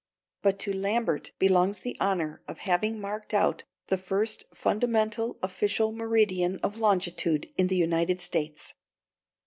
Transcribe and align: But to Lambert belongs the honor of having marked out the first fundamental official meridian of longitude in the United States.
But 0.41 0.57
to 0.61 0.73
Lambert 0.73 1.29
belongs 1.37 1.77
the 1.77 1.95
honor 1.99 2.41
of 2.47 2.57
having 2.57 2.99
marked 2.99 3.35
out 3.35 3.65
the 3.85 3.99
first 3.99 4.45
fundamental 4.51 5.37
official 5.43 5.91
meridian 5.91 6.59
of 6.63 6.79
longitude 6.79 7.47
in 7.55 7.67
the 7.67 7.77
United 7.77 8.19
States. 8.19 8.73